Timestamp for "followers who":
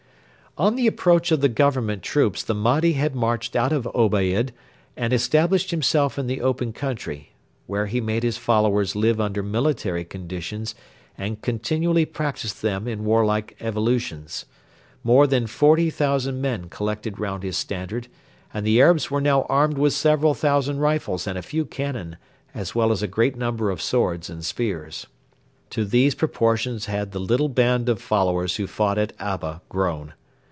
28.01-28.67